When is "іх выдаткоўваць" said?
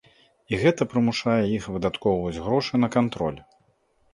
1.57-2.41